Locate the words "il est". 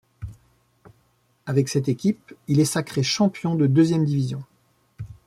2.47-2.65